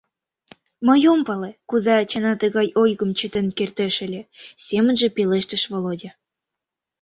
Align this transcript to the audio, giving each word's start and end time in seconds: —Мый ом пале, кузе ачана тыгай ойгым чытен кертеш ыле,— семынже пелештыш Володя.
—Мый 0.87 1.01
ом 1.11 1.21
пале, 1.27 1.51
кузе 1.69 1.93
ачана 2.01 2.33
тыгай 2.41 2.67
ойгым 2.81 3.11
чытен 3.19 3.47
кертеш 3.57 3.95
ыле,— 4.05 4.21
семынже 4.65 5.07
пелештыш 5.15 5.63
Володя. 5.71 6.11